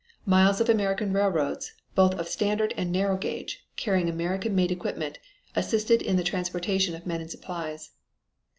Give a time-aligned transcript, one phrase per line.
[0.25, 5.19] Miles of American railroads, both of standard and narrow gauge, carrying American made equipment,
[5.55, 7.91] assisted in the transportation of men and supplies.